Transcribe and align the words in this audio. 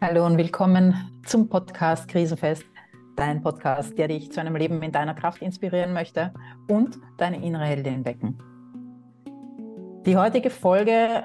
Hallo 0.00 0.26
und 0.26 0.36
willkommen 0.36 1.22
zum 1.24 1.48
Podcast 1.48 2.08
Krisenfest, 2.08 2.64
dein 3.16 3.40
Podcast, 3.42 3.96
der 3.96 4.08
dich 4.08 4.30
zu 4.30 4.40
einem 4.40 4.56
Leben 4.56 4.82
in 4.82 4.92
deiner 4.92 5.14
Kraft 5.14 5.40
inspirieren 5.40 5.92
möchte 5.92 6.34
und 6.68 6.98
deine 7.16 7.42
innere 7.42 7.64
Heldin 7.64 8.04
wecken. 8.04 8.38
Die 10.04 10.16
heutige 10.16 10.50
Folge 10.50 11.24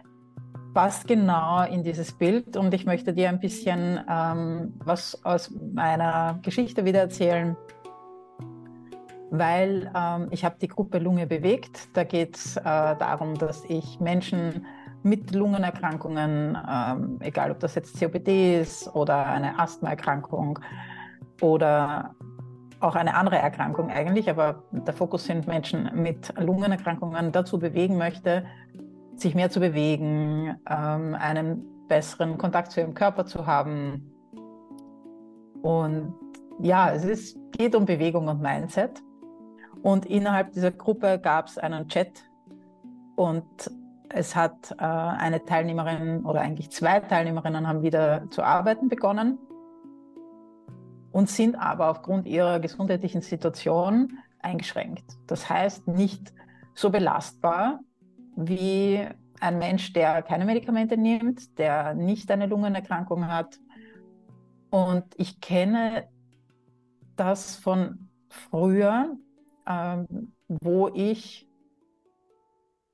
passt 0.73 1.07
genau 1.07 1.63
in 1.63 1.83
dieses 1.83 2.13
Bild 2.13 2.55
und 2.55 2.73
ich 2.73 2.85
möchte 2.85 3.13
dir 3.13 3.29
ein 3.29 3.39
bisschen 3.39 3.99
ähm, 4.09 4.73
was 4.77 5.25
aus 5.25 5.51
meiner 5.73 6.39
Geschichte 6.43 6.85
wieder 6.85 6.99
erzählen, 6.99 7.57
weil 9.31 9.91
ähm, 9.95 10.27
ich 10.31 10.45
habe 10.45 10.55
die 10.61 10.67
Gruppe 10.67 10.99
Lunge 10.99 11.27
bewegt. 11.27 11.89
Da 11.97 12.03
geht 12.03 12.37
es 12.37 12.55
äh, 12.55 12.63
darum, 12.63 13.35
dass 13.35 13.65
ich 13.65 13.99
Menschen 13.99 14.65
mit 15.03 15.33
Lungenerkrankungen, 15.33 16.57
ähm, 16.69 17.17
egal 17.21 17.51
ob 17.51 17.59
das 17.59 17.75
jetzt 17.75 17.99
COPD 17.99 18.61
ist 18.61 18.93
oder 18.95 19.25
eine 19.25 19.57
Asthmaerkrankung 19.59 20.59
oder 21.41 22.15
auch 22.79 22.95
eine 22.95 23.15
andere 23.15 23.37
Erkrankung 23.37 23.89
eigentlich, 23.89 24.29
aber 24.29 24.63
der 24.71 24.93
Fokus 24.93 25.25
sind 25.25 25.47
Menschen 25.47 25.89
mit 25.95 26.33
Lungenerkrankungen, 26.37 27.31
dazu 27.31 27.59
bewegen 27.59 27.97
möchte, 27.97 28.45
sich 29.15 29.35
mehr 29.35 29.49
zu 29.49 29.59
bewegen, 29.59 30.55
ähm, 30.69 31.15
einen 31.15 31.87
besseren 31.87 32.37
Kontakt 32.37 32.71
zu 32.71 32.79
ihrem 32.79 32.93
Körper 32.93 33.25
zu 33.25 33.45
haben. 33.45 34.13
Und 35.61 36.13
ja, 36.61 36.91
es 36.91 37.03
ist, 37.03 37.37
geht 37.51 37.75
um 37.75 37.85
Bewegung 37.85 38.27
und 38.27 38.41
Mindset. 38.41 39.01
Und 39.81 40.05
innerhalb 40.05 40.51
dieser 40.53 40.71
Gruppe 40.71 41.19
gab 41.19 41.47
es 41.47 41.57
einen 41.57 41.87
Chat 41.87 42.23
und 43.15 43.45
es 44.09 44.35
hat 44.35 44.71
äh, 44.71 44.83
eine 44.83 45.45
Teilnehmerin 45.45 46.25
oder 46.25 46.41
eigentlich 46.41 46.71
zwei 46.71 46.99
Teilnehmerinnen 46.99 47.67
haben 47.67 47.83
wieder 47.83 48.29
zu 48.31 48.43
arbeiten 48.43 48.89
begonnen 48.89 49.37
und 51.11 51.29
sind 51.29 51.55
aber 51.55 51.89
aufgrund 51.89 52.27
ihrer 52.27 52.59
gesundheitlichen 52.59 53.21
Situation 53.21 54.17
eingeschränkt. 54.39 55.17
Das 55.27 55.49
heißt, 55.49 55.87
nicht 55.87 56.33
so 56.73 56.89
belastbar 56.89 57.79
wie 58.35 59.05
ein 59.39 59.57
Mensch, 59.57 59.93
der 59.93 60.21
keine 60.21 60.45
Medikamente 60.45 60.97
nimmt, 60.97 61.57
der 61.57 61.93
nicht 61.93 62.29
eine 62.31 62.47
Lungenerkrankung 62.47 63.27
hat. 63.27 63.59
Und 64.69 65.05
ich 65.17 65.41
kenne 65.41 66.07
das 67.15 67.55
von 67.55 68.09
früher, 68.27 69.15
ähm, 69.67 70.33
wo 70.47 70.89
ich 70.89 71.48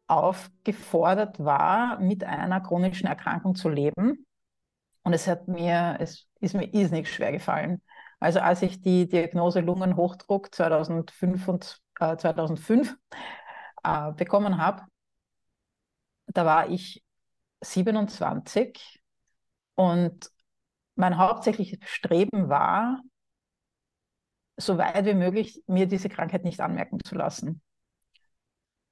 aufgefordert 0.08 1.44
war, 1.44 2.00
mit 2.00 2.23
einer 2.23 2.61
chronischen 2.61 3.08
Erkrankung 3.08 3.56
zu 3.56 3.70
leben. 3.70 4.25
Und 5.03 5.14
es 5.14 5.28
hat 5.28 5.48
mir, 5.48 5.98
es 6.00 6.28
ist 6.39 6.56
mir 6.56 6.73
irrsinnig 6.73 7.11
schwer 7.11 7.31
gefallen. 7.31 7.81
Also 8.20 8.39
als 8.39 8.61
ich 8.61 8.81
die 8.81 9.08
Diagnose 9.08 9.59
Lungenhochdruck 9.61 10.53
2005, 10.53 11.48
und, 11.48 11.81
äh, 12.00 12.17
2005 12.17 12.95
äh, 13.83 14.11
bekommen 14.14 14.58
habe, 14.58 14.83
da 16.28 16.45
war 16.45 16.70
ich 16.70 17.03
27 17.61 19.02
und 19.76 20.30
mein 20.95 21.17
hauptsächliches 21.17 21.80
Streben 21.83 22.50
war, 22.50 23.02
so 24.58 24.78
weit 24.78 25.06
wie 25.06 25.14
möglich 25.14 25.64
mir 25.67 25.88
diese 25.88 26.09
Krankheit 26.09 26.44
nicht 26.44 26.61
anmerken 26.61 27.03
zu 27.03 27.16
lassen. 27.16 27.61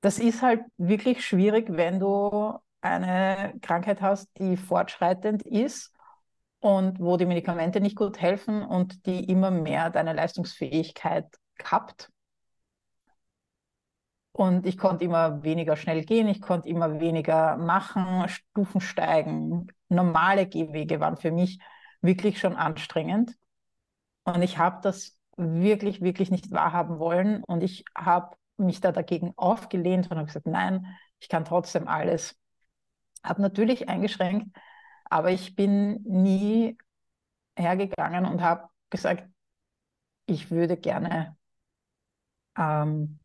Das 0.04 0.20
ist 0.20 0.42
halt 0.42 0.66
wirklich 0.76 1.26
schwierig, 1.26 1.68
wenn 1.70 1.98
du 1.98 2.60
eine 2.82 3.54
Krankheit 3.62 4.02
hast, 4.02 4.38
die 4.38 4.58
fortschreitend 4.58 5.44
ist 5.44 5.94
und 6.60 7.00
wo 7.00 7.16
die 7.16 7.26
Medikamente 7.26 7.80
nicht 7.80 7.96
gut 7.96 8.20
helfen 8.20 8.64
und 8.64 9.06
die 9.06 9.24
immer 9.24 9.50
mehr 9.50 9.90
deine 9.90 10.12
Leistungsfähigkeit 10.12 11.26
kappt. 11.58 12.10
Und 14.34 14.66
ich 14.66 14.78
konnte 14.78 15.06
immer 15.06 15.42
weniger 15.42 15.78
schnell 15.78 16.04
gehen, 16.04 16.28
ich 16.28 16.42
konnte 16.42 16.68
immer 16.68 17.00
weniger 17.00 17.56
machen, 17.56 18.28
Stufen 18.28 18.82
steigen. 18.82 19.68
Normale 19.88 20.48
Gehwege 20.48 21.00
waren 21.00 21.16
für 21.16 21.32
mich 21.32 21.60
wirklich 22.02 22.40
schon 22.42 22.58
anstrengend. 22.58 23.38
Und 24.26 24.42
ich 24.42 24.58
habe 24.58 24.82
das 24.82 25.18
wirklich, 25.38 26.02
wirklich 26.02 26.30
nicht 26.30 26.52
wahrhaben 26.52 27.00
wollen. 27.00 27.42
Und 27.46 27.64
ich 27.64 27.86
habe 27.96 28.36
mich 28.58 28.82
da 28.82 28.92
dagegen 28.92 29.34
aufgelehnt 29.36 30.10
und 30.10 30.18
habe 30.18 30.28
gesagt, 30.28 30.48
nein, 30.48 30.86
ich 31.20 31.30
kann 31.30 31.46
trotzdem 31.46 31.88
alles. 31.88 32.38
Habe 33.24 33.42
natürlich 33.42 33.90
eingeschränkt, 33.90 34.56
aber 35.06 35.32
ich 35.32 35.56
bin 35.56 36.02
nie 36.04 36.78
hergegangen 37.58 38.26
und 38.26 38.42
habe 38.42 38.70
gesagt, 38.90 39.28
ich 40.26 40.52
würde 40.52 40.78
gerne 40.78 41.36
ähm, 42.58 43.20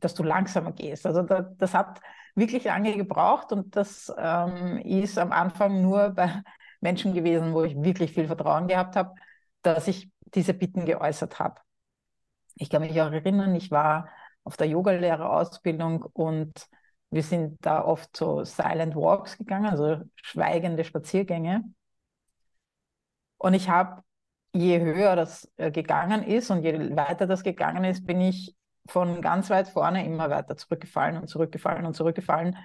dass 0.00 0.14
du 0.14 0.22
langsamer 0.22 0.72
gehst. 0.72 1.06
Also 1.06 1.22
da, 1.22 1.42
das 1.42 1.74
hat 1.74 2.00
wirklich 2.34 2.64
lange 2.64 2.96
gebraucht 2.96 3.52
und 3.52 3.74
das 3.76 4.12
ähm, 4.16 4.78
ist 4.78 5.18
am 5.18 5.32
Anfang 5.32 5.82
nur 5.82 6.10
bei 6.10 6.42
Menschen 6.80 7.12
gewesen, 7.14 7.52
wo 7.52 7.64
ich 7.64 7.76
wirklich 7.82 8.12
viel 8.12 8.26
Vertrauen 8.26 8.68
gehabt 8.68 8.94
habe, 8.96 9.14
dass 9.62 9.88
ich 9.88 10.10
diese 10.34 10.54
Bitten 10.54 10.84
geäußert 10.84 11.40
habe. 11.40 11.60
Ich 12.54 12.70
kann 12.70 12.82
mich 12.82 13.00
auch 13.00 13.10
erinnern, 13.10 13.54
ich 13.54 13.70
war 13.70 14.08
auf 14.48 14.56
der 14.56 14.66
Yogalehrerausbildung 14.66 16.04
und 16.14 16.68
wir 17.10 17.22
sind 17.22 17.58
da 17.60 17.84
oft 17.84 18.16
so 18.16 18.44
Silent 18.44 18.96
Walks 18.96 19.36
gegangen, 19.36 19.66
also 19.66 20.00
schweigende 20.16 20.84
Spaziergänge. 20.84 21.64
Und 23.36 23.52
ich 23.52 23.68
habe, 23.68 24.02
je 24.54 24.80
höher 24.80 25.16
das 25.16 25.52
äh, 25.58 25.70
gegangen 25.70 26.22
ist 26.22 26.50
und 26.50 26.62
je 26.62 26.96
weiter 26.96 27.26
das 27.26 27.42
gegangen 27.44 27.84
ist, 27.84 28.06
bin 28.06 28.22
ich 28.22 28.56
von 28.88 29.20
ganz 29.20 29.50
weit 29.50 29.68
vorne 29.68 30.06
immer 30.06 30.30
weiter 30.30 30.56
zurückgefallen 30.56 31.18
und 31.18 31.28
zurückgefallen 31.28 31.84
und 31.84 31.92
zurückgefallen, 31.92 32.56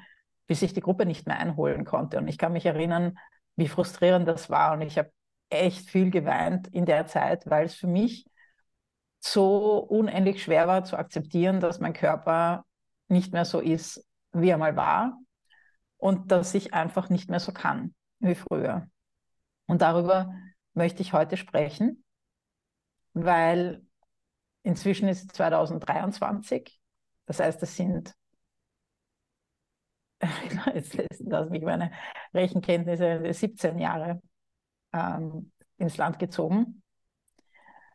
bis 0.48 0.62
ich 0.62 0.74
die 0.74 0.80
Gruppe 0.80 1.06
nicht 1.06 1.28
mehr 1.28 1.38
einholen 1.38 1.84
konnte. 1.84 2.18
Und 2.18 2.30
ich 2.30 2.38
kann 2.38 2.54
mich 2.54 2.66
erinnern, 2.66 3.18
wie 3.58 3.68
frustrierend 3.68 4.26
das 4.26 4.50
war. 4.50 4.72
Und 4.72 4.84
ich 4.84 4.98
habe 4.98 5.12
echt 5.50 5.90
viel 5.90 6.12
geweint 6.12 6.68
in 6.70 6.86
der 6.86 7.08
Zeit, 7.08 7.46
weil 7.50 7.66
es 7.66 7.76
für 7.76 7.88
mich 7.88 8.26
so 9.24 9.78
unendlich 9.80 10.44
schwer 10.44 10.68
war 10.68 10.84
zu 10.84 10.98
akzeptieren, 10.98 11.60
dass 11.60 11.80
mein 11.80 11.94
Körper 11.94 12.66
nicht 13.08 13.32
mehr 13.34 13.46
so 13.46 13.60
ist, 13.60 14.06
wie 14.32 14.50
er 14.50 14.58
mal 14.58 14.76
war 14.76 15.18
und 15.98 16.32
dass 16.32 16.54
ich 16.54 16.74
einfach 16.74 17.10
nicht 17.10 17.30
mehr 17.30 17.40
so 17.40 17.52
kann 17.52 17.94
wie 18.20 18.36
früher. 18.36 18.88
Und 19.68 19.82
darüber 19.82 20.34
möchte 20.74 21.02
ich 21.02 21.14
heute 21.14 21.38
sprechen, 21.38 22.04
weil 23.14 23.86
Inzwischen 24.64 25.10
ist 25.10 25.24
es 25.24 25.28
2023. 25.28 26.80
Das 27.26 27.40
heißt, 27.40 27.62
es 27.64 27.76
sind, 27.76 28.16
jetzt 30.74 30.98
lassen 31.20 31.52
mich 31.52 31.64
meine 31.64 31.92
Rechenkenntnisse, 32.34 33.34
17 33.34 33.78
Jahre 33.78 34.22
ähm, 34.94 35.52
ins 35.78 35.98
Land 35.98 36.18
gezogen, 36.18 36.83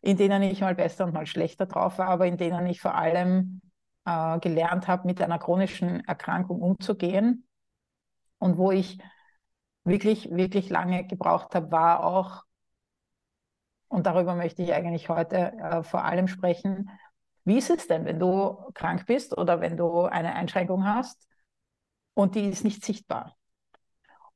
in 0.01 0.17
denen 0.17 0.43
ich 0.43 0.61
mal 0.61 0.75
besser 0.75 1.05
und 1.05 1.13
mal 1.13 1.25
schlechter 1.25 1.65
drauf 1.65 1.97
war, 1.99 2.07
aber 2.07 2.27
in 2.27 2.37
denen 2.37 2.65
ich 2.67 2.81
vor 2.81 2.95
allem 2.95 3.61
äh, 4.05 4.39
gelernt 4.39 4.87
habe, 4.87 5.07
mit 5.07 5.21
einer 5.21 5.39
chronischen 5.39 6.05
Erkrankung 6.05 6.61
umzugehen. 6.61 7.47
Und 8.37 8.57
wo 8.57 8.71
ich 8.71 8.99
wirklich, 9.83 10.31
wirklich 10.31 10.69
lange 10.69 11.05
gebraucht 11.05 11.55
habe, 11.55 11.71
war 11.71 12.03
auch 12.03 12.43
und 13.89 14.05
darüber 14.05 14.35
möchte 14.35 14.61
ich 14.61 14.73
eigentlich 14.73 15.09
heute 15.09 15.53
äh, 15.53 15.83
vor 15.83 16.05
allem 16.05 16.27
sprechen. 16.27 16.89
Wie 17.43 17.57
ist 17.57 17.69
es 17.69 17.87
denn, 17.87 18.05
wenn 18.05 18.19
du 18.19 18.55
krank 18.73 19.05
bist 19.07 19.35
oder 19.37 19.61
wenn 19.61 19.77
du 19.77 20.03
eine 20.03 20.35
Einschränkung 20.35 20.85
hast 20.85 21.27
und 22.13 22.35
die 22.35 22.47
ist 22.47 22.63
nicht 22.63 22.85
sichtbar? 22.85 23.38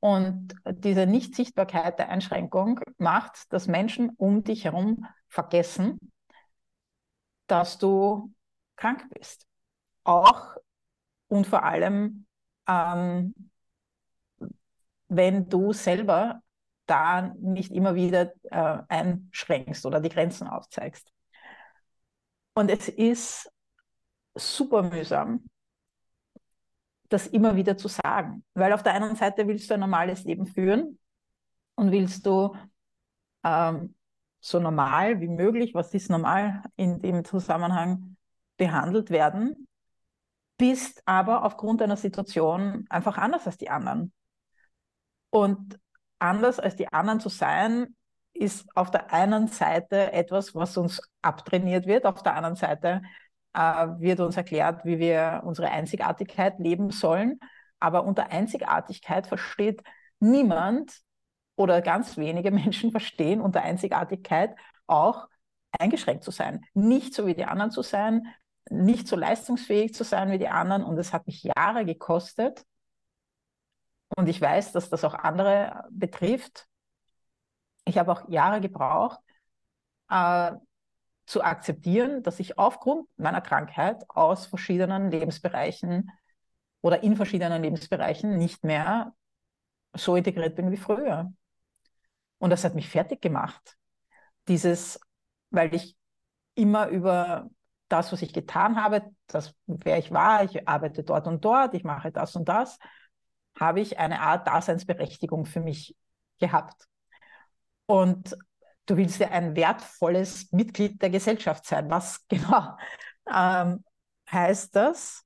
Und 0.03 0.53
diese 0.65 1.07
Nichtsichtbarkeit 1.07 1.97
der 1.97 2.09
Einschränkung 2.09 2.81
macht, 2.97 3.53
dass 3.53 3.69
Menschen 3.69 4.09
um 4.17 4.43
dich 4.43 4.65
herum 4.65 5.05
vergessen, 5.29 5.97
dass 7.47 7.77
du 7.77 8.33
krank 8.75 9.05
bist. 9.11 9.47
Auch 10.03 10.57
und 11.29 11.47
vor 11.47 11.63
allem, 11.63 12.25
ähm, 12.67 13.33
wenn 15.07 15.47
du 15.47 15.71
selber 15.71 16.41
da 16.85 17.33
nicht 17.39 17.71
immer 17.71 17.95
wieder 17.95 18.33
äh, 18.51 18.79
einschränkst 18.89 19.85
oder 19.85 20.01
die 20.01 20.09
Grenzen 20.09 20.49
aufzeigst. 20.49 21.13
Und 22.55 22.69
es 22.69 22.89
ist 22.89 23.49
super 24.35 24.83
mühsam, 24.83 25.45
das 27.13 27.27
immer 27.27 27.55
wieder 27.55 27.77
zu 27.77 27.87
sagen, 27.87 28.43
weil 28.53 28.73
auf 28.73 28.83
der 28.83 28.93
einen 28.93 29.15
Seite 29.15 29.47
willst 29.47 29.69
du 29.69 29.75
ein 29.75 29.79
normales 29.79 30.23
Leben 30.23 30.47
führen 30.47 30.97
und 31.75 31.91
willst 31.91 32.25
du 32.25 32.55
ähm, 33.43 33.95
so 34.39 34.59
normal 34.59 35.21
wie 35.21 35.27
möglich, 35.27 35.73
was 35.73 35.93
ist 35.93 36.09
normal 36.09 36.63
in 36.75 36.99
dem 36.99 37.23
Zusammenhang, 37.23 38.17
behandelt 38.57 39.09
werden, 39.09 39.67
bist 40.57 41.01
aber 41.05 41.43
aufgrund 41.43 41.81
deiner 41.81 41.97
Situation 41.97 42.85
einfach 42.89 43.17
anders 43.17 43.45
als 43.47 43.57
die 43.57 43.69
anderen. 43.69 44.13
Und 45.29 45.79
anders 46.19 46.59
als 46.59 46.75
die 46.75 46.87
anderen 46.87 47.19
zu 47.19 47.29
sein, 47.29 47.95
ist 48.33 48.67
auf 48.75 48.91
der 48.91 49.13
einen 49.13 49.47
Seite 49.47 50.11
etwas, 50.11 50.55
was 50.55 50.77
uns 50.77 51.01
abtrainiert 51.21 51.85
wird, 51.85 52.05
auf 52.05 52.23
der 52.23 52.35
anderen 52.35 52.55
Seite 52.55 53.01
äh, 53.53 53.87
wird 53.99 54.19
uns 54.19 54.37
erklärt, 54.37 54.85
wie 54.85 54.99
wir 54.99 55.41
unsere 55.45 55.69
Einzigartigkeit 55.69 56.59
leben 56.59 56.91
sollen. 56.91 57.39
Aber 57.79 58.03
unter 58.05 58.31
Einzigartigkeit 58.31 59.27
versteht 59.27 59.83
niemand 60.19 61.01
oder 61.55 61.81
ganz 61.81 62.17
wenige 62.17 62.51
Menschen 62.51 62.91
verstehen 62.91 63.41
unter 63.41 63.61
Einzigartigkeit 63.61 64.55
auch 64.87 65.27
eingeschränkt 65.71 66.23
zu 66.23 66.31
sein, 66.31 66.63
nicht 66.73 67.13
so 67.13 67.25
wie 67.25 67.33
die 67.33 67.45
anderen 67.45 67.71
zu 67.71 67.81
sein, 67.81 68.27
nicht 68.69 69.07
so 69.07 69.15
leistungsfähig 69.15 69.93
zu 69.93 70.03
sein 70.03 70.31
wie 70.31 70.37
die 70.37 70.47
anderen. 70.47 70.83
Und 70.83 70.97
es 70.97 71.13
hat 71.13 71.27
mich 71.27 71.43
Jahre 71.43 71.85
gekostet. 71.85 72.65
Und 74.15 74.29
ich 74.29 74.39
weiß, 74.39 74.71
dass 74.71 74.89
das 74.89 75.03
auch 75.03 75.15
andere 75.15 75.85
betrifft. 75.91 76.67
Ich 77.85 77.97
habe 77.97 78.11
auch 78.11 78.29
Jahre 78.29 78.61
gebraucht, 78.61 79.19
äh, 80.09 80.51
zu 81.25 81.43
akzeptieren, 81.43 82.23
dass 82.23 82.39
ich 82.39 82.57
aufgrund 82.57 83.07
meiner 83.17 83.41
Krankheit 83.41 84.03
aus 84.09 84.45
verschiedenen 84.45 85.09
Lebensbereichen 85.09 86.11
oder 86.81 87.03
in 87.03 87.15
verschiedenen 87.15 87.61
Lebensbereichen 87.63 88.37
nicht 88.37 88.63
mehr 88.63 89.13
so 89.93 90.15
integriert 90.15 90.55
bin 90.55 90.71
wie 90.71 90.77
früher. 90.77 91.31
Und 92.39 92.49
das 92.49 92.63
hat 92.63 92.75
mich 92.75 92.89
fertig 92.89 93.21
gemacht. 93.21 93.77
Dieses, 94.47 94.99
weil 95.49 95.73
ich 95.73 95.95
immer 96.55 96.87
über 96.87 97.49
das, 97.87 98.11
was 98.11 98.21
ich 98.21 98.33
getan 98.33 98.83
habe, 98.83 99.03
das, 99.27 99.55
wer 99.67 99.97
ich 99.97 100.11
war, 100.11 100.43
ich 100.43 100.67
arbeite 100.67 101.03
dort 101.03 101.27
und 101.27 101.45
dort, 101.45 101.73
ich 101.73 101.83
mache 101.83 102.11
das 102.11 102.35
und 102.35 102.49
das, 102.49 102.79
habe 103.57 103.81
ich 103.81 103.99
eine 103.99 104.21
Art 104.21 104.47
Daseinsberechtigung 104.47 105.45
für 105.45 105.61
mich 105.61 105.95
gehabt. 106.39 106.87
Und 107.85 108.35
du 108.85 108.97
willst 108.97 109.19
ja 109.19 109.29
ein 109.29 109.55
wertvolles 109.55 110.51
Mitglied 110.51 111.01
der 111.01 111.09
Gesellschaft 111.09 111.65
sein. 111.65 111.89
Was 111.89 112.25
genau 112.27 112.77
ähm, 113.33 113.83
heißt 114.31 114.75
das? 114.75 115.23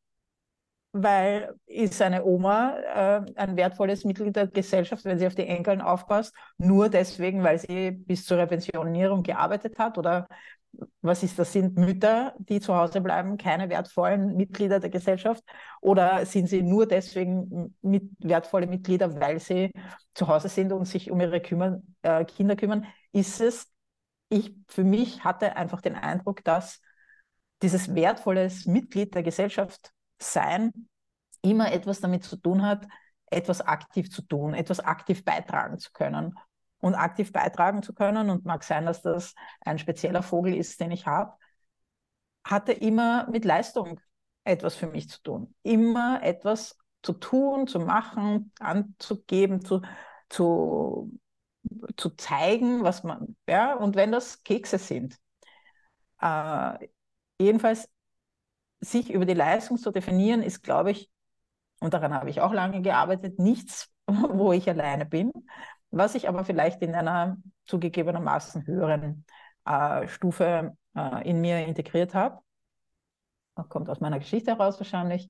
Weil 0.93 1.53
ist 1.67 2.01
eine 2.01 2.23
Oma 2.25 2.77
äh, 2.79 3.25
ein 3.35 3.55
wertvolles 3.55 4.03
Mitglied 4.03 4.35
der 4.35 4.47
Gesellschaft, 4.47 5.05
wenn 5.05 5.19
sie 5.19 5.27
auf 5.27 5.35
die 5.35 5.45
Enkeln 5.45 5.81
aufpasst, 5.81 6.33
nur 6.57 6.89
deswegen, 6.89 7.43
weil 7.43 7.59
sie 7.59 7.91
bis 7.91 8.25
zur 8.25 8.43
Pensionierung 8.45 9.21
gearbeitet 9.21 9.77
hat? 9.77 9.97
Oder 9.97 10.27
was 11.01 11.23
ist 11.23 11.37
das? 11.39 11.53
Sind 11.53 11.77
Mütter, 11.77 12.33
die 12.39 12.59
zu 12.59 12.75
Hause 12.75 13.01
bleiben, 13.01 13.37
keine 13.37 13.69
wertvollen 13.69 14.35
Mitglieder 14.35 14.79
der 14.79 14.89
Gesellschaft? 14.89 15.43
Oder 15.81 16.25
sind 16.25 16.47
sie 16.47 16.61
nur 16.61 16.87
deswegen 16.87 17.75
mit, 17.81 18.03
wertvolle 18.19 18.67
Mitglieder, 18.67 19.19
weil 19.19 19.39
sie 19.39 19.71
zu 20.13 20.27
Hause 20.27 20.49
sind 20.49 20.71
und 20.71 20.85
sich 20.85 21.11
um 21.11 21.19
ihre 21.21 21.41
kümmern, 21.41 21.95
äh, 22.01 22.25
Kinder 22.25 22.55
kümmern? 22.55 22.85
Ist 23.17 23.41
es, 23.41 23.67
ich 24.29 24.55
für 24.67 24.83
mich 24.83 25.23
hatte 25.23 25.55
einfach 25.55 25.81
den 25.81 25.95
Eindruck, 25.95 26.43
dass 26.43 26.81
dieses 27.63 27.95
wertvolles 27.95 28.67
Mitglied 28.67 29.15
der 29.15 29.23
Gesellschaft 29.23 29.91
sein 30.19 30.71
immer 31.41 31.71
etwas 31.71 31.99
damit 31.99 32.23
zu 32.23 32.35
tun 32.35 32.61
hat, 32.61 32.87
etwas 33.25 33.61
aktiv 33.61 34.11
zu 34.11 34.21
tun, 34.21 34.53
etwas 34.53 34.79
aktiv 34.79 35.25
beitragen 35.25 35.79
zu 35.79 35.91
können 35.93 36.37
und 36.77 36.93
aktiv 36.93 37.31
beitragen 37.31 37.81
zu 37.81 37.95
können, 37.95 38.29
und 38.29 38.45
mag 38.45 38.63
sein, 38.63 38.85
dass 38.85 39.01
das 39.01 39.33
ein 39.61 39.79
spezieller 39.79 40.21
Vogel 40.21 40.55
ist, 40.55 40.79
den 40.79 40.91
ich 40.91 41.07
habe, 41.07 41.33
hatte 42.45 42.71
immer 42.71 43.27
mit 43.31 43.45
Leistung 43.45 43.99
etwas 44.43 44.75
für 44.75 44.85
mich 44.85 45.09
zu 45.09 45.23
tun. 45.23 45.55
Immer 45.63 46.21
etwas 46.21 46.77
zu 47.01 47.13
tun, 47.13 47.65
zu 47.65 47.79
machen, 47.79 48.51
anzugeben, 48.59 49.65
zu, 49.65 49.81
zu, 50.29 51.19
zu 51.97 52.09
zeigen, 52.11 52.83
was 52.83 53.03
man, 53.03 53.35
ja, 53.47 53.75
und 53.75 53.95
wenn 53.95 54.11
das 54.11 54.43
Kekse 54.43 54.77
sind. 54.77 55.17
Äh, 56.21 56.87
jedenfalls, 57.39 57.89
sich 58.79 59.11
über 59.11 59.25
die 59.25 59.33
Leistung 59.33 59.77
zu 59.77 59.91
definieren, 59.91 60.43
ist, 60.43 60.63
glaube 60.63 60.91
ich, 60.91 61.09
und 61.79 61.93
daran 61.93 62.13
habe 62.13 62.29
ich 62.29 62.41
auch 62.41 62.53
lange 62.53 62.81
gearbeitet, 62.81 63.39
nichts, 63.39 63.91
wo 64.07 64.51
ich 64.53 64.69
alleine 64.69 65.05
bin, 65.05 65.31
was 65.89 66.15
ich 66.15 66.27
aber 66.27 66.45
vielleicht 66.45 66.81
in 66.81 66.95
einer 66.95 67.37
zugegebenermaßen 67.65 68.65
höheren 68.65 69.25
äh, 69.65 70.07
Stufe 70.07 70.75
äh, 70.95 71.29
in 71.29 71.41
mir 71.41 71.65
integriert 71.65 72.13
habe. 72.13 72.41
Kommt 73.69 73.89
aus 73.89 73.99
meiner 73.99 74.19
Geschichte 74.19 74.51
heraus 74.51 74.79
wahrscheinlich. 74.79 75.29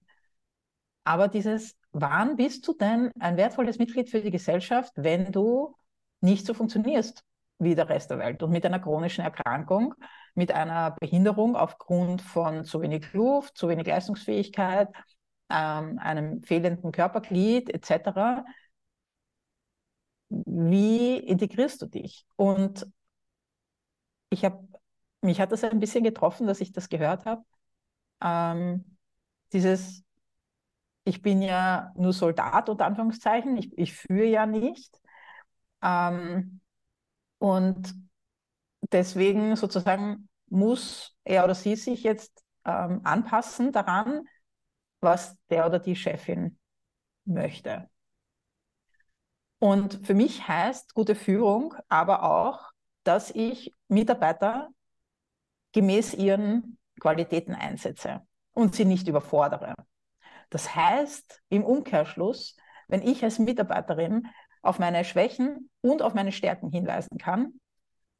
Aber 1.05 1.29
dieses, 1.29 1.77
wann 1.91 2.35
bist 2.35 2.67
du 2.67 2.73
denn 2.73 3.11
ein 3.19 3.37
wertvolles 3.37 3.79
Mitglied 3.79 4.09
für 4.09 4.21
die 4.21 4.31
Gesellschaft, 4.31 4.91
wenn 4.95 5.31
du 5.31 5.75
nicht 6.21 6.45
so 6.45 6.53
funktionierst 6.53 7.23
wie 7.59 7.75
der 7.75 7.89
Rest 7.89 8.11
der 8.11 8.19
Welt 8.19 8.43
und 8.43 8.51
mit 8.51 8.65
einer 8.65 8.79
chronischen 8.79 9.23
Erkrankung, 9.23 9.95
mit 10.35 10.51
einer 10.51 10.91
Behinderung 10.99 11.55
aufgrund 11.55 12.21
von 12.21 12.65
zu 12.65 12.81
wenig 12.81 13.11
Luft, 13.13 13.57
zu 13.57 13.67
wenig 13.67 13.87
Leistungsfähigkeit, 13.87 14.89
ähm, 15.49 15.97
einem 15.99 16.43
fehlenden 16.43 16.91
Körperglied 16.91 17.69
etc 17.69 18.43
wie 20.29 21.17
integrierst 21.17 21.81
du 21.81 21.85
dich? 21.87 22.25
Und 22.35 22.85
ich 24.29 24.45
habe, 24.45 24.67
mich 25.21 25.39
hat 25.41 25.51
das 25.51 25.63
ein 25.63 25.79
bisschen 25.79 26.03
getroffen, 26.03 26.47
dass 26.47 26.61
ich 26.61 26.71
das 26.71 26.89
gehört 26.89 27.25
habe. 27.25 27.43
Ähm, 28.23 28.97
dieses, 29.53 30.03
ich 31.03 31.21
bin 31.21 31.41
ja 31.41 31.91
nur 31.95 32.13
Soldat, 32.13 32.69
unter 32.69 32.85
Anführungszeichen, 32.85 33.57
ich, 33.57 33.77
ich 33.77 33.93
führe 33.93 34.27
ja 34.27 34.45
nicht. 34.45 34.99
Ähm, 35.87 36.59
und 37.39 37.95
deswegen 38.91 39.55
sozusagen 39.55 40.29
muss 40.47 41.15
er 41.23 41.45
oder 41.45 41.55
sie 41.55 41.75
sich 41.75 42.03
jetzt 42.03 42.43
ähm, 42.65 43.01
anpassen 43.03 43.71
daran, 43.71 44.27
was 44.99 45.37
der 45.49 45.65
oder 45.65 45.79
die 45.79 45.95
Chefin 45.95 46.59
möchte. 47.25 47.89
Und 49.59 50.05
für 50.05 50.13
mich 50.13 50.47
heißt 50.47 50.93
gute 50.93 51.15
Führung 51.15 51.73
aber 51.87 52.23
auch, 52.23 52.71
dass 53.03 53.31
ich 53.31 53.73
Mitarbeiter 53.87 54.69
gemäß 55.71 56.13
ihren 56.13 56.77
Qualitäten 56.99 57.55
einsetze 57.55 58.25
und 58.53 58.75
sie 58.75 58.85
nicht 58.85 59.07
überfordere. 59.07 59.75
Das 60.49 60.75
heißt 60.75 61.41
im 61.49 61.63
Umkehrschluss, 61.63 62.55
wenn 62.87 63.01
ich 63.01 63.23
als 63.23 63.39
Mitarbeiterin 63.39 64.27
auf 64.67 64.79
meine 64.79 65.03
Schwächen 65.05 65.69
und 65.81 66.01
auf 66.01 66.13
meine 66.13 66.31
Stärken 66.31 66.69
hinweisen 66.69 67.17
kann 67.17 67.53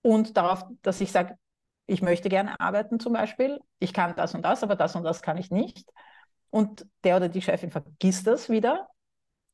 und 0.01 0.37
darauf, 0.37 0.63
dass 0.81 1.01
ich 1.01 1.11
sage, 1.11 1.35
ich 1.85 2.01
möchte 2.01 2.29
gerne 2.29 2.59
arbeiten 2.59 2.99
zum 2.99 3.13
Beispiel, 3.13 3.59
ich 3.79 3.93
kann 3.93 4.15
das 4.15 4.33
und 4.33 4.43
das, 4.43 4.63
aber 4.63 4.75
das 4.75 4.95
und 4.95 5.03
das 5.03 5.21
kann 5.21 5.37
ich 5.37 5.51
nicht, 5.51 5.89
und 6.49 6.85
der 7.03 7.17
oder 7.17 7.29
die 7.29 7.41
Chefin 7.41 7.71
vergisst 7.71 8.27
das 8.27 8.49
wieder, 8.49 8.87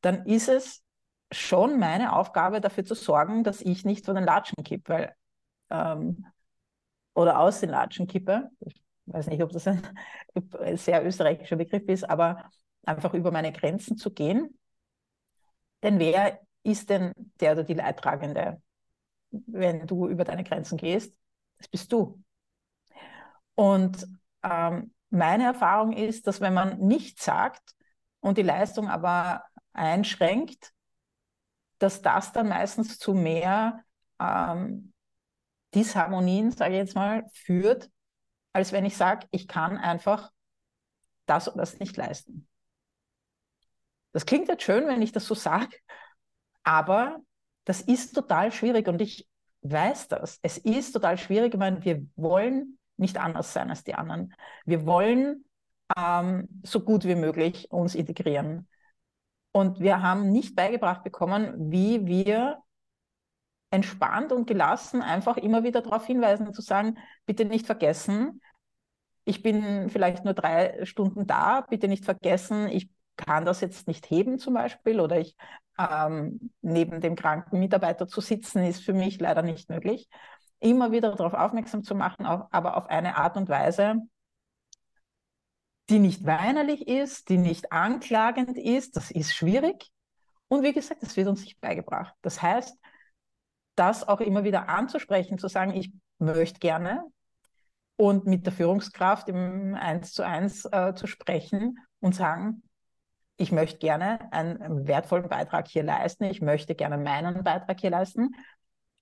dann 0.01 0.25
ist 0.25 0.49
es 0.49 0.83
schon 1.31 1.79
meine 1.79 2.13
Aufgabe, 2.15 2.61
dafür 2.61 2.85
zu 2.85 2.95
sorgen, 2.95 3.43
dass 3.43 3.61
ich 3.61 3.85
nicht 3.85 4.05
von 4.05 4.15
den 4.15 4.23
Latschen 4.23 4.63
kippe, 4.63 4.91
weil 4.91 5.15
ähm, 5.71 6.25
oder 7.15 7.39
aus 7.39 7.59
den 7.59 7.69
Latschen 7.69 8.07
kippe. 8.07 8.49
Ich 8.59 8.75
weiß 9.05 9.27
nicht, 9.27 9.41
ob 9.41 9.51
das 9.51 9.67
ein 9.67 9.81
sehr 10.75 11.05
österreichischer 11.05 11.55
Begriff 11.55 11.87
ist, 11.87 12.07
aber 12.07 12.49
einfach 12.83 13.13
über 13.13 13.31
meine 13.31 13.51
Grenzen 13.51 13.97
zu 13.97 14.11
gehen. 14.11 14.57
Denn 15.81 15.99
wer 15.99 16.39
ist 16.63 16.89
denn 16.89 17.13
der 17.39 17.53
oder 17.53 17.63
die 17.63 17.73
Leidtragende, 17.73 18.61
wenn 19.31 19.85
du 19.87 20.07
über 20.07 20.23
deine 20.23 20.43
Grenzen 20.43 20.77
gehst? 20.77 21.15
Das 21.57 21.67
bist 21.67 21.91
du. 21.91 22.23
Und 23.55 24.07
ähm, 24.43 24.93
meine 25.09 25.43
Erfahrung 25.43 25.93
ist, 25.93 26.27
dass 26.27 26.41
wenn 26.41 26.53
man 26.53 26.79
nichts 26.79 27.25
sagt 27.25 27.75
und 28.19 28.37
die 28.37 28.43
Leistung 28.43 28.89
aber 28.89 29.43
einschränkt, 29.73 30.71
dass 31.79 32.01
das 32.01 32.31
dann 32.31 32.49
meistens 32.49 32.97
zu 32.97 33.13
mehr 33.13 33.83
ähm, 34.19 34.93
Disharmonien, 35.75 36.51
sage 36.51 36.73
ich 36.73 36.77
jetzt 36.77 36.95
mal, 36.95 37.25
führt, 37.33 37.89
als 38.53 38.71
wenn 38.71 38.85
ich 38.85 38.95
sage, 38.95 39.27
ich 39.31 39.47
kann 39.47 39.77
einfach 39.77 40.31
das 41.25 41.47
und 41.47 41.57
das 41.57 41.79
nicht 41.79 41.97
leisten. 41.97 42.47
Das 44.11 44.25
klingt 44.25 44.47
jetzt 44.47 44.63
schön, 44.63 44.87
wenn 44.87 45.01
ich 45.01 45.11
das 45.11 45.25
so 45.25 45.33
sage, 45.35 45.75
aber 46.63 47.19
das 47.65 47.81
ist 47.81 48.13
total 48.13 48.51
schwierig 48.51 48.87
und 48.87 49.01
ich 49.01 49.27
weiß 49.61 50.09
das. 50.09 50.39
Es 50.41 50.57
ist 50.57 50.91
total 50.91 51.17
schwierig. 51.17 51.55
Meine, 51.55 51.83
wir 51.83 52.05
wollen 52.15 52.77
nicht 52.97 53.17
anders 53.17 53.53
sein 53.53 53.69
als 53.69 53.83
die 53.83 53.95
anderen. 53.95 54.33
Wir 54.65 54.85
wollen 54.85 55.45
ähm, 55.97 56.47
so 56.63 56.81
gut 56.81 57.05
wie 57.05 57.15
möglich 57.15 57.71
uns 57.71 57.95
integrieren. 57.95 58.67
Und 59.51 59.79
wir 59.79 60.01
haben 60.01 60.31
nicht 60.31 60.55
beigebracht 60.55 61.03
bekommen, 61.03 61.71
wie 61.71 62.05
wir 62.05 62.59
entspannt 63.69 64.31
und 64.31 64.45
gelassen 64.45 65.01
einfach 65.01 65.37
immer 65.37 65.63
wieder 65.63 65.81
darauf 65.81 66.05
hinweisen, 66.05 66.53
zu 66.53 66.61
sagen, 66.61 66.97
bitte 67.25 67.45
nicht 67.45 67.65
vergessen, 67.65 68.41
ich 69.25 69.41
bin 69.41 69.89
vielleicht 69.89 70.25
nur 70.25 70.33
drei 70.33 70.85
Stunden 70.85 71.25
da, 71.27 71.61
bitte 71.61 71.87
nicht 71.87 72.05
vergessen, 72.05 72.67
ich 72.67 72.89
kann 73.15 73.45
das 73.45 73.61
jetzt 73.61 73.87
nicht 73.87 74.09
heben 74.09 74.39
zum 74.39 74.53
Beispiel 74.53 74.99
oder 74.99 75.19
ich 75.19 75.35
ähm, 75.77 76.51
neben 76.61 77.01
dem 77.01 77.15
kranken 77.15 77.59
Mitarbeiter 77.59 78.07
zu 78.07 78.21
sitzen, 78.21 78.63
ist 78.63 78.83
für 78.83 78.93
mich 78.93 79.19
leider 79.19 79.41
nicht 79.41 79.69
möglich. 79.69 80.09
Immer 80.59 80.91
wieder 80.91 81.15
darauf 81.15 81.33
aufmerksam 81.33 81.83
zu 81.83 81.95
machen, 81.95 82.25
auch, 82.25 82.47
aber 82.51 82.77
auf 82.77 82.87
eine 82.87 83.17
Art 83.17 83.37
und 83.37 83.49
Weise, 83.49 83.95
die 85.89 85.99
nicht 85.99 86.25
weinerlich 86.25 86.87
ist, 86.87 87.29
die 87.29 87.37
nicht 87.37 87.71
anklagend 87.71 88.57
ist, 88.57 88.95
das 88.95 89.11
ist 89.11 89.33
schwierig. 89.33 89.91
Und 90.47 90.63
wie 90.63 90.73
gesagt, 90.73 91.03
das 91.03 91.17
wird 91.17 91.27
uns 91.27 91.41
nicht 91.41 91.59
beigebracht. 91.59 92.13
Das 92.21 92.41
heißt, 92.41 92.77
das 93.75 94.07
auch 94.07 94.21
immer 94.21 94.43
wieder 94.43 94.69
anzusprechen, 94.69 95.37
zu 95.37 95.47
sagen, 95.47 95.73
ich 95.73 95.91
möchte 96.19 96.59
gerne 96.59 97.03
und 97.95 98.25
mit 98.25 98.45
der 98.45 98.53
Führungskraft 98.53 99.27
im 99.29 99.75
Eins 99.75 100.13
zu 100.13 100.23
eins 100.23 100.65
äh, 100.65 100.93
zu 100.95 101.07
sprechen 101.07 101.79
und 101.99 102.15
sagen, 102.15 102.63
ich 103.37 103.51
möchte 103.51 103.79
gerne 103.79 104.31
einen 104.31 104.87
wertvollen 104.87 105.27
Beitrag 105.27 105.67
hier 105.67 105.83
leisten, 105.83 106.25
ich 106.25 106.41
möchte 106.41 106.75
gerne 106.75 106.97
meinen 106.97 107.43
Beitrag 107.43 107.79
hier 107.79 107.89
leisten. 107.89 108.35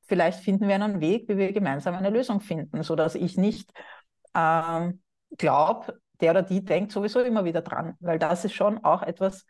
Vielleicht 0.03 0.39
finden 0.39 0.67
wir 0.67 0.75
einen 0.75 0.99
Weg, 0.99 1.27
wie 1.29 1.37
wir 1.37 1.51
gemeinsam 1.53 1.95
eine 1.95 2.09
Lösung 2.09 2.41
finden, 2.41 2.83
sodass 2.83 3.15
ich 3.15 3.37
nicht 3.37 3.71
äh, 4.33 4.91
glaube, 5.37 5.99
der 6.19 6.31
oder 6.31 6.43
die 6.43 6.63
denkt 6.63 6.91
sowieso 6.91 7.21
immer 7.21 7.45
wieder 7.45 7.61
dran, 7.61 7.95
weil 7.99 8.19
das 8.19 8.45
ist 8.45 8.53
schon 8.53 8.83
auch 8.83 9.03
etwas, 9.03 9.45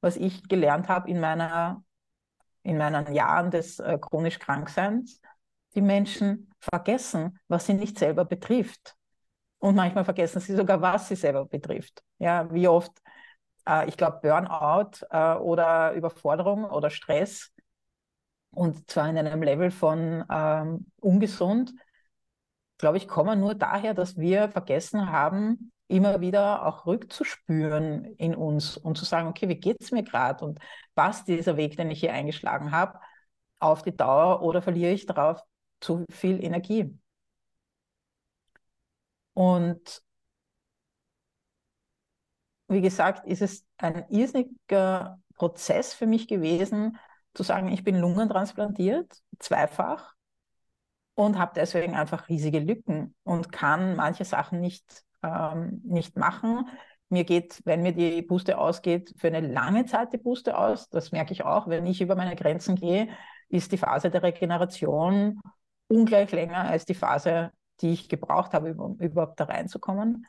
was 0.00 0.16
ich 0.16 0.48
gelernt 0.48 0.88
habe 0.88 1.10
in 1.10 1.20
meiner 1.20 1.82
in 2.66 2.78
meinen 2.78 3.14
Jahren 3.14 3.50
des 3.50 3.78
äh, 3.78 3.96
chronisch 3.98 4.38
Krankseins. 4.40 5.20
Die 5.76 5.80
Menschen 5.80 6.50
vergessen, 6.58 7.38
was 7.48 7.66
sie 7.66 7.74
nicht 7.74 7.98
selber 7.98 8.24
betrifft. 8.24 8.96
Und 9.58 9.76
manchmal 9.76 10.04
vergessen 10.04 10.40
sie 10.40 10.56
sogar, 10.56 10.80
was 10.80 11.08
sie 11.08 11.14
selber 11.14 11.46
betrifft. 11.46 12.02
Ja, 12.18 12.52
wie 12.52 12.66
oft, 12.66 12.92
äh, 13.68 13.88
ich 13.88 13.96
glaube, 13.96 14.20
Burnout 14.22 15.06
äh, 15.10 15.34
oder 15.36 15.92
Überforderung 15.94 16.64
oder 16.64 16.90
Stress. 16.90 17.52
Und 18.50 18.90
zwar 18.90 19.08
in 19.08 19.18
einem 19.18 19.42
Level 19.42 19.70
von 19.70 20.24
ähm, 20.30 20.86
ungesund, 21.00 21.72
glaube 22.78 22.96
ich, 22.98 23.08
kommen 23.08 23.40
nur 23.40 23.54
daher, 23.54 23.94
dass 23.94 24.16
wir 24.16 24.48
vergessen 24.50 25.10
haben, 25.10 25.72
immer 25.88 26.20
wieder 26.20 26.66
auch 26.66 26.86
rückzuspüren 26.86 28.04
in 28.16 28.34
uns 28.34 28.76
und 28.76 28.98
zu 28.98 29.04
sagen, 29.04 29.28
okay, 29.28 29.48
wie 29.48 29.56
geht 29.56 29.80
es 29.80 29.92
mir 29.92 30.02
gerade 30.02 30.44
und 30.44 30.58
passt 30.94 31.28
dieser 31.28 31.56
Weg, 31.56 31.76
den 31.76 31.90
ich 31.90 32.00
hier 32.00 32.12
eingeschlagen 32.12 32.72
habe, 32.72 32.98
auf 33.60 33.82
die 33.82 33.96
Dauer 33.96 34.42
oder 34.42 34.62
verliere 34.62 34.92
ich 34.92 35.06
darauf 35.06 35.40
zu 35.80 36.04
viel 36.10 36.42
Energie? 36.42 36.98
Und 39.34 40.02
wie 42.68 42.80
gesagt, 42.80 43.26
ist 43.26 43.42
es 43.42 43.64
ein 43.78 44.04
irrsinniger 44.10 45.20
Prozess 45.34 45.94
für 45.94 46.06
mich 46.06 46.28
gewesen, 46.28 46.98
zu 47.34 47.42
sagen, 47.42 47.68
ich 47.68 47.84
bin 47.84 47.96
lungentransplantiert, 47.96 49.22
zweifach, 49.38 50.14
und 51.14 51.38
habe 51.38 51.52
deswegen 51.54 51.94
einfach 51.94 52.28
riesige 52.28 52.58
Lücken 52.58 53.14
und 53.22 53.50
kann 53.50 53.96
manche 53.96 54.24
Sachen 54.24 54.60
nicht 54.60 55.06
ähm, 55.26 55.80
nicht 55.84 56.16
machen. 56.16 56.68
Mir 57.08 57.24
geht, 57.24 57.62
wenn 57.64 57.82
mir 57.82 57.92
die 57.92 58.22
Puste 58.22 58.58
ausgeht, 58.58 59.14
für 59.16 59.28
eine 59.28 59.40
lange 59.40 59.86
Zeit 59.86 60.12
die 60.12 60.18
Puste 60.18 60.58
aus. 60.58 60.88
Das 60.88 61.12
merke 61.12 61.32
ich 61.32 61.44
auch. 61.44 61.68
Wenn 61.68 61.86
ich 61.86 62.00
über 62.00 62.16
meine 62.16 62.36
Grenzen 62.36 62.76
gehe, 62.76 63.08
ist 63.48 63.72
die 63.72 63.78
Phase 63.78 64.10
der 64.10 64.22
Regeneration 64.22 65.40
ungleich 65.88 66.32
länger 66.32 66.68
als 66.68 66.84
die 66.84 66.94
Phase, 66.94 67.52
die 67.80 67.92
ich 67.92 68.08
gebraucht 68.08 68.54
habe, 68.54 68.74
um 68.74 68.98
überhaupt 68.98 69.38
da 69.38 69.44
reinzukommen. 69.44 70.26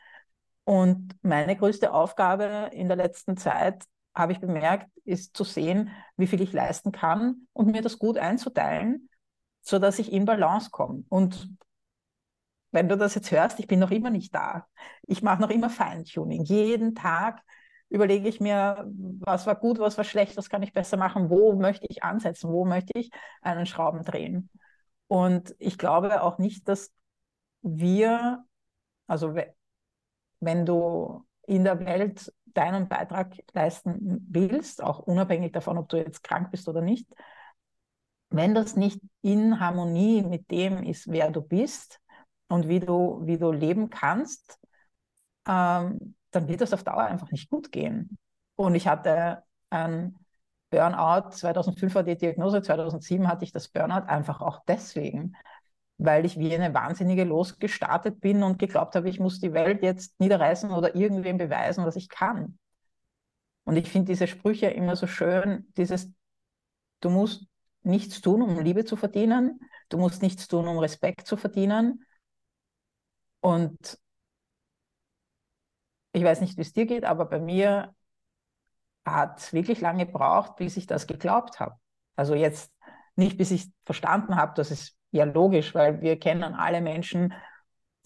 Und 0.68 1.16
meine 1.22 1.56
größte 1.56 1.94
Aufgabe 1.94 2.72
in 2.74 2.90
der 2.90 2.98
letzten 2.98 3.38
Zeit, 3.38 3.86
habe 4.14 4.34
ich 4.34 4.42
bemerkt, 4.42 4.90
ist 5.06 5.38
zu 5.38 5.46
sehen, 5.46 5.92
wie 6.18 6.28
viel 6.28 6.42
ich 6.42 6.52
leisten 6.52 6.92
kann 6.92 7.48
und 7.54 7.72
mir 7.72 7.82
das 7.82 8.00
gut 8.00 8.18
einzuteilen, 8.18 9.08
sodass 9.62 9.98
ich 9.98 10.12
in 10.12 10.26
Balance 10.26 10.70
komme. 10.70 11.06
Und 11.08 11.50
wenn 12.72 12.90
du 12.90 12.98
das 12.98 13.16
jetzt 13.16 13.32
hörst, 13.32 13.62
ich 13.62 13.68
bin 13.68 13.80
noch 13.80 13.92
immer 13.92 14.10
nicht 14.10 14.36
da. 14.36 14.68
Ich 15.04 15.22
mache 15.22 15.42
noch 15.42 15.52
immer 15.52 15.70
Feintuning. 15.70 16.44
Jeden 16.44 16.96
Tag 16.96 17.42
überlege 17.88 18.28
ich 18.28 18.42
mir, 18.42 18.92
was 19.20 19.48
war 19.48 19.56
gut, 19.56 19.80
was 19.80 19.98
war 19.98 20.04
schlecht, 20.04 20.36
was 20.36 20.50
kann 20.50 20.64
ich 20.64 20.74
besser 20.74 20.98
machen, 20.98 21.30
wo 21.30 21.56
möchte 21.56 21.88
ich 21.88 22.04
ansetzen, 22.04 22.52
wo 22.52 22.66
möchte 22.66 22.92
ich 23.00 23.10
einen 23.42 23.68
Schrauben 23.68 24.04
drehen. 24.04 24.50
Und 25.08 25.56
ich 25.60 25.78
glaube 25.78 26.24
auch 26.24 26.40
nicht, 26.40 26.68
dass 26.68 26.92
wir, 27.62 28.44
also 29.08 29.34
wenn 30.40 30.66
du 30.66 31.26
in 31.46 31.64
der 31.64 31.80
Welt 31.86 32.34
deinen 32.46 32.88
Beitrag 32.88 33.36
leisten 33.54 34.26
willst, 34.30 34.84
auch 34.84 35.00
unabhängig 35.00 35.52
davon, 35.54 35.78
ob 35.78 35.90
du 35.90 35.98
jetzt 35.98 36.24
krank 36.24 36.52
bist 36.52 36.68
oder 36.68 36.82
nicht, 36.82 37.08
wenn 38.30 38.54
das 38.54 38.76
nicht 38.76 39.00
in 39.22 39.60
Harmonie 39.60 40.24
mit 40.24 40.52
dem 40.52 40.84
ist, 40.84 41.10
wer 41.10 41.32
du 41.32 41.42
bist, 41.42 42.02
und 42.48 42.68
wie 42.68 42.80
du, 42.80 43.22
wie 43.26 43.38
du 43.38 43.52
leben 43.52 43.90
kannst, 43.90 44.60
ähm, 45.48 46.16
dann 46.32 46.48
wird 46.48 46.62
das 46.62 46.74
auf 46.74 46.84
Dauer 46.84 47.04
einfach 47.04 47.32
nicht 47.32 47.50
gut 47.50 47.72
gehen. 47.72 48.18
Und 48.56 48.76
ich 48.76 48.88
hatte 48.88 49.44
ein 49.70 50.16
Burnout, 50.70 51.32
2005 51.32 51.96
war 51.96 52.04
die 52.04 52.18
Diagnose, 52.18 52.62
2007 52.62 53.28
hatte 53.28 53.46
ich 53.46 53.52
das 53.52 53.70
Burnout 53.70 54.08
einfach 54.08 54.42
auch 54.42 54.64
deswegen, 54.68 55.36
weil 55.98 56.26
ich 56.26 56.38
wie 56.38 56.54
eine 56.54 56.74
Wahnsinnige 56.74 57.24
losgestartet 57.24 58.20
bin 58.22 58.44
und 58.44 58.60
geglaubt 58.60 58.96
habe, 58.96 59.10
ich 59.10 59.20
muss 59.20 59.40
die 59.40 59.54
Welt 59.54 59.82
jetzt 59.82 60.20
niederreißen 60.20 60.72
oder 60.72 60.96
irgendwem 60.96 61.38
beweisen, 61.38 61.86
was 61.86 61.96
ich 61.96 62.10
kann. 62.10 62.58
Und 63.64 63.78
ich 63.78 63.90
finde 63.90 64.12
diese 64.12 64.28
Sprüche 64.28 64.68
immer 64.68 64.96
so 64.96 65.08
schön, 65.08 65.68
dieses, 65.76 66.10
du 67.02 67.10
musst 67.10 67.46
nichts 67.84 68.22
tun, 68.22 68.42
um 68.42 68.60
Liebe 68.60 68.86
zu 68.86 68.96
verdienen, 68.96 69.60
du 69.90 69.98
musst 69.98 70.22
nichts 70.22 70.48
tun, 70.48 70.68
um 70.68 70.78
Respekt 70.80 71.28
zu 71.28 71.38
verdienen, 71.38 72.04
und 73.48 73.98
ich 76.12 76.24
weiß 76.24 76.42
nicht, 76.42 76.58
wie 76.58 76.62
es 76.62 76.74
dir 76.74 76.86
geht, 76.86 77.06
aber 77.06 77.26
bei 77.26 77.40
mir 77.40 77.96
hat 79.06 79.40
es 79.40 79.54
wirklich 79.54 79.80
lange 79.80 80.06
gebraucht, 80.06 80.58
bis 80.58 80.76
ich 80.78 80.86
das 80.86 81.08
geglaubt 81.08 81.60
habe. 81.60 81.80
Also 82.16 82.36
jetzt 82.36 82.74
nicht, 83.16 83.38
bis 83.38 83.52
ich 83.52 83.72
verstanden 83.86 84.36
habe, 84.36 84.54
das 84.56 84.72
ist 84.72 84.97
ja 85.12 85.26
logisch, 85.26 85.74
weil 85.76 86.02
wir 86.02 86.20
kennen 86.20 86.54
alle 86.54 86.82
Menschen, 86.82 87.34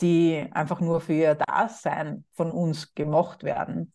die 0.01 0.47
einfach 0.51 0.81
nur 0.81 1.01
für 1.01 1.13
ihr 1.13 1.35
Dasein 1.35 2.25
von 2.33 2.51
uns 2.51 2.93
gemocht 2.95 3.43
werden 3.43 3.93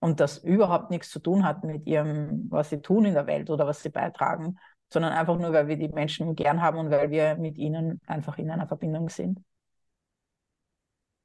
und 0.00 0.20
das 0.20 0.38
überhaupt 0.38 0.90
nichts 0.90 1.10
zu 1.10 1.18
tun 1.20 1.44
hat 1.44 1.64
mit 1.64 1.86
ihrem, 1.86 2.46
was 2.50 2.70
sie 2.70 2.80
tun 2.82 3.06
in 3.06 3.14
der 3.14 3.26
Welt 3.26 3.50
oder 3.50 3.66
was 3.66 3.82
sie 3.82 3.88
beitragen, 3.90 4.58
sondern 4.92 5.12
einfach 5.12 5.38
nur, 5.38 5.52
weil 5.52 5.68
wir 5.68 5.76
die 5.76 5.88
Menschen 5.88 6.34
gern 6.36 6.62
haben 6.62 6.78
und 6.78 6.90
weil 6.90 7.10
wir 7.10 7.36
mit 7.36 7.58
ihnen 7.58 8.00
einfach 8.06 8.38
in 8.38 8.50
einer 8.50 8.68
Verbindung 8.68 9.08
sind. 9.08 9.40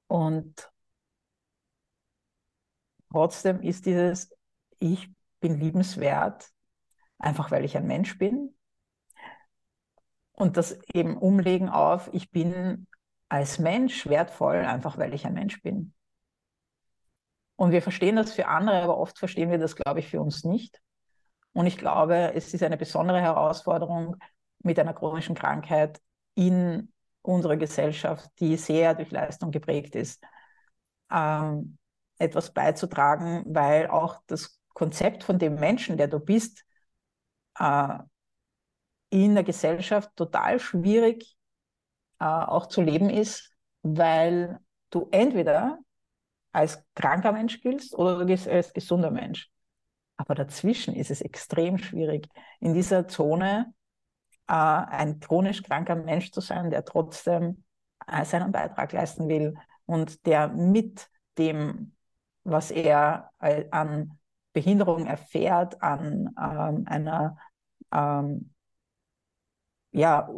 Und 0.07 0.71
trotzdem 3.11 3.61
ist 3.61 3.85
dieses, 3.85 4.31
ich 4.79 5.09
bin 5.39 5.59
liebenswert, 5.59 6.49
einfach 7.17 7.51
weil 7.51 7.65
ich 7.65 7.77
ein 7.77 7.87
Mensch 7.87 8.17
bin. 8.17 8.53
Und 10.41 10.57
das 10.57 10.75
eben 10.91 11.19
umlegen 11.19 11.69
auf, 11.69 12.09
ich 12.13 12.31
bin 12.31 12.87
als 13.29 13.59
Mensch 13.59 14.07
wertvoll, 14.07 14.55
einfach 14.55 14.97
weil 14.97 15.13
ich 15.13 15.27
ein 15.27 15.35
Mensch 15.35 15.61
bin. 15.61 15.93
Und 17.57 17.71
wir 17.71 17.83
verstehen 17.83 18.15
das 18.15 18.33
für 18.33 18.47
andere, 18.47 18.81
aber 18.81 18.97
oft 18.97 19.19
verstehen 19.19 19.51
wir 19.51 19.59
das, 19.59 19.75
glaube 19.75 19.99
ich, 19.99 20.09
für 20.09 20.19
uns 20.19 20.43
nicht. 20.43 20.81
Und 21.53 21.67
ich 21.67 21.77
glaube, 21.77 22.33
es 22.33 22.55
ist 22.55 22.63
eine 22.63 22.77
besondere 22.77 23.21
Herausforderung 23.21 24.15
mit 24.63 24.79
einer 24.79 24.95
chronischen 24.95 25.35
Krankheit 25.35 26.01
in 26.33 26.91
unserer 27.21 27.57
Gesellschaft, 27.57 28.27
die 28.39 28.57
sehr 28.57 28.95
durch 28.95 29.11
Leistung 29.11 29.51
geprägt 29.51 29.93
ist, 29.93 30.23
ähm, 31.11 31.77
etwas 32.17 32.51
beizutragen, 32.51 33.43
weil 33.45 33.91
auch 33.91 34.19
das 34.25 34.59
Konzept 34.73 35.23
von 35.23 35.37
dem 35.37 35.53
Menschen, 35.53 35.97
der 35.97 36.07
du 36.07 36.17
bist, 36.19 36.65
äh, 37.59 37.99
in 39.11 39.35
der 39.35 39.43
Gesellschaft 39.43 40.09
total 40.15 40.59
schwierig 40.59 41.35
äh, 42.19 42.25
auch 42.25 42.65
zu 42.65 42.81
leben 42.81 43.09
ist, 43.09 43.51
weil 43.83 44.59
du 44.89 45.07
entweder 45.11 45.79
als 46.51 46.83
kranker 46.95 47.31
Mensch 47.31 47.61
giltst 47.61 47.93
oder 47.95 48.17
du 48.17 48.25
gehst 48.25 48.47
als 48.47 48.73
gesunder 48.73 49.11
Mensch. 49.11 49.49
Aber 50.17 50.35
dazwischen 50.35 50.95
ist 50.95 51.11
es 51.11 51.21
extrem 51.21 51.77
schwierig. 51.77 52.27
In 52.59 52.73
dieser 52.73 53.07
Zone 53.07 53.73
äh, 54.47 54.53
ein 54.53 55.19
chronisch 55.19 55.63
kranker 55.63 55.95
Mensch 55.95 56.31
zu 56.31 56.41
sein, 56.41 56.69
der 56.69 56.85
trotzdem 56.85 57.63
äh, 58.07 58.25
seinen 58.25 58.51
Beitrag 58.51 58.91
leisten 58.91 59.27
will 59.27 59.55
und 59.85 60.25
der 60.25 60.47
mit 60.47 61.09
dem, 61.37 61.95
was 62.43 62.71
er 62.71 63.31
äh, 63.39 63.65
an 63.71 64.19
Behinderung 64.53 65.05
erfährt, 65.05 65.81
an 65.81 66.33
ähm, 66.37 66.83
einer 66.85 67.37
ähm, 67.93 68.53
ja, 69.91 70.29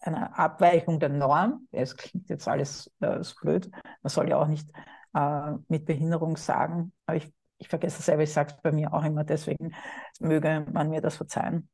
einer 0.00 0.38
Abweichung 0.38 0.98
der 0.98 1.10
Norm. 1.10 1.68
Es 1.72 1.96
klingt 1.96 2.28
jetzt 2.30 2.48
alles 2.48 2.90
äh, 3.00 3.22
so 3.22 3.34
blöd. 3.40 3.70
Man 4.02 4.10
soll 4.10 4.30
ja 4.30 4.38
auch 4.38 4.46
nicht 4.46 4.68
äh, 5.14 5.52
mit 5.68 5.84
Behinderung 5.84 6.36
sagen, 6.36 6.92
aber 7.06 7.16
ich 7.16 7.32
ich 7.60 7.68
vergesse 7.68 7.98
es 7.98 8.06
selber, 8.06 8.22
ich 8.22 8.32
sage 8.32 8.54
es 8.54 8.62
bei 8.62 8.72
mir 8.72 8.92
auch 8.92 9.04
immer, 9.04 9.22
deswegen 9.22 9.74
möge 10.18 10.66
man 10.72 10.88
mir 10.88 11.00
das 11.02 11.16
verzeihen. 11.16 11.68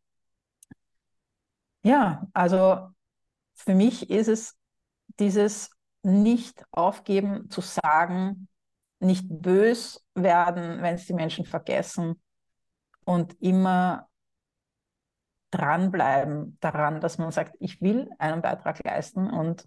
Ja, 1.82 2.26
also 2.32 2.88
für 3.54 3.74
mich 3.74 4.10
ist 4.10 4.26
es 4.28 4.56
dieses 5.20 5.70
nicht 6.02 6.64
aufgeben 6.72 7.48
zu 7.50 7.60
sagen, 7.60 8.48
nicht 8.98 9.26
bös 9.28 10.04
werden, 10.14 10.82
wenn 10.82 10.96
es 10.96 11.06
die 11.06 11.14
Menschen 11.14 11.44
vergessen 11.44 12.20
und 13.04 13.40
immer 13.40 14.08
dranbleiben 15.56 16.58
daran, 16.60 17.00
dass 17.00 17.18
man 17.18 17.30
sagt, 17.30 17.56
ich 17.60 17.80
will 17.80 18.10
einen 18.18 18.42
Beitrag 18.42 18.84
leisten 18.84 19.30
und 19.30 19.66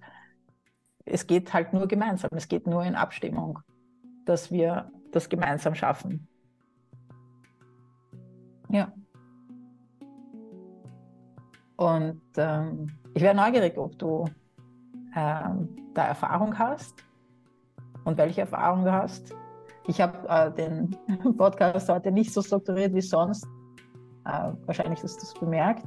es 1.05 1.25
geht 1.25 1.53
halt 1.53 1.73
nur 1.73 1.87
gemeinsam, 1.87 2.29
es 2.33 2.47
geht 2.47 2.67
nur 2.67 2.83
in 2.83 2.95
Abstimmung, 2.95 3.59
dass 4.25 4.51
wir 4.51 4.91
das 5.11 5.29
gemeinsam 5.29 5.73
schaffen. 5.73 6.27
Ja. 8.69 8.93
Und 11.75 12.21
ähm, 12.37 12.91
ich 13.13 13.23
wäre 13.23 13.35
neugierig, 13.35 13.77
ob 13.77 13.97
du 13.97 14.25
ähm, 15.15 15.69
da 15.95 16.05
Erfahrung 16.05 16.59
hast 16.59 17.03
und 18.03 18.17
welche 18.17 18.41
Erfahrung 18.41 18.83
du 18.83 18.91
hast. 18.91 19.33
Ich 19.87 19.99
habe 20.01 20.27
äh, 20.27 20.51
den 20.51 20.95
Podcast 21.37 21.89
heute 21.89 22.11
nicht 22.11 22.31
so 22.31 22.43
strukturiert 22.43 22.93
wie 22.93 23.01
sonst. 23.01 23.47
Äh, 24.25 24.51
wahrscheinlich 24.65 25.01
hast 25.03 25.17
du 25.21 25.25
es 25.25 25.33
bemerkt. 25.33 25.83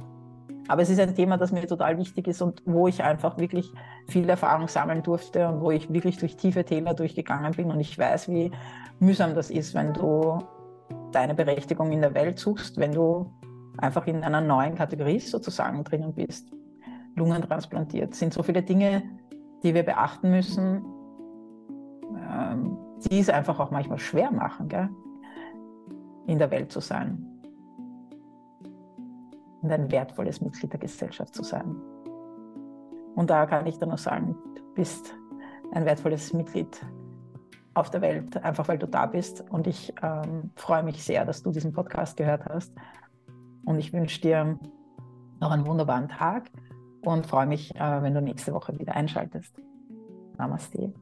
Aber 0.67 0.81
es 0.81 0.89
ist 0.89 0.99
ein 0.99 1.13
Thema, 1.13 1.37
das 1.37 1.51
mir 1.51 1.67
total 1.67 1.97
wichtig 1.97 2.27
ist 2.27 2.41
und 2.41 2.61
wo 2.65 2.87
ich 2.87 3.03
einfach 3.03 3.37
wirklich 3.37 3.71
viel 4.07 4.29
Erfahrung 4.29 4.67
sammeln 4.67 5.03
durfte 5.03 5.47
und 5.47 5.61
wo 5.61 5.71
ich 5.71 5.91
wirklich 5.91 6.17
durch 6.17 6.37
tiefe 6.37 6.63
Täler 6.63 6.93
durchgegangen 6.93 7.51
bin. 7.51 7.69
Und 7.69 7.79
ich 7.79 7.97
weiß, 7.97 8.29
wie 8.29 8.51
mühsam 8.99 9.35
das 9.35 9.49
ist, 9.49 9.73
wenn 9.73 9.93
du 9.93 10.39
deine 11.11 11.35
Berechtigung 11.35 11.91
in 11.91 12.01
der 12.01 12.13
Welt 12.13 12.39
suchst, 12.39 12.77
wenn 12.77 12.93
du 12.93 13.31
einfach 13.77 14.07
in 14.07 14.23
einer 14.23 14.41
neuen 14.41 14.75
Kategorie 14.75 15.19
sozusagen 15.19 15.83
drinnen 15.83 16.13
bist. 16.13 16.51
Lungen 17.15 17.41
transplantiert. 17.41 18.13
Es 18.13 18.19
sind 18.19 18.33
so 18.33 18.41
viele 18.41 18.63
Dinge, 18.63 19.03
die 19.63 19.73
wir 19.73 19.83
beachten 19.83 20.31
müssen, 20.31 20.83
ähm, 22.31 22.77
die 23.05 23.19
es 23.19 23.29
einfach 23.29 23.59
auch 23.59 23.69
manchmal 23.69 23.99
schwer 23.99 24.31
machen, 24.31 24.69
gell? 24.69 24.89
in 26.25 26.39
der 26.39 26.49
Welt 26.51 26.71
zu 26.71 26.79
sein 26.79 27.32
und 29.63 29.71
ein 29.71 29.91
wertvolles 29.91 30.41
Mitglied 30.41 30.73
der 30.73 30.79
Gesellschaft 30.79 31.33
zu 31.33 31.43
sein. 31.43 31.75
Und 33.15 33.29
da 33.29 33.45
kann 33.45 33.65
ich 33.65 33.79
dann 33.79 33.89
nur 33.89 33.97
sagen, 33.97 34.35
du 34.55 34.73
bist 34.75 35.15
ein 35.71 35.85
wertvolles 35.85 36.33
Mitglied 36.33 36.85
auf 37.73 37.89
der 37.89 38.01
Welt, 38.01 38.37
einfach 38.43 38.67
weil 38.67 38.77
du 38.77 38.87
da 38.87 39.05
bist. 39.05 39.43
Und 39.49 39.65
ich 39.65 39.93
ähm, 40.03 40.51
freue 40.55 40.83
mich 40.83 41.03
sehr, 41.03 41.25
dass 41.25 41.41
du 41.41 41.51
diesen 41.51 41.73
Podcast 41.73 42.17
gehört 42.17 42.45
hast. 42.45 42.73
Und 43.65 43.79
ich 43.79 43.93
wünsche 43.93 44.21
dir 44.21 44.59
noch 45.39 45.51
einen 45.51 45.65
wunderbaren 45.65 46.09
Tag 46.09 46.51
und 47.01 47.25
freue 47.25 47.47
mich, 47.47 47.73
äh, 47.75 48.03
wenn 48.03 48.13
du 48.13 48.21
nächste 48.21 48.53
Woche 48.53 48.77
wieder 48.77 48.95
einschaltest. 48.95 49.59
Namaste. 50.37 50.93